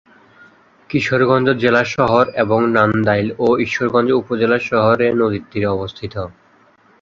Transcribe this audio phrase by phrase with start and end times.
[0.89, 6.13] কিশোরগঞ্জ জেলা শহর এবং নান্দাইল ও ঈশ্বরগঞ্জ উপজেলা শহর এ নদীর তীরে অবস্থিত।